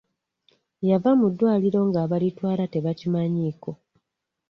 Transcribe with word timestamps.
Yava 0.89 1.11
mu 1.19 1.27
ddwaliro 1.31 1.79
nga 1.89 1.99
abalitwala 2.05 2.63
tebakimanyiiko. 2.73 3.69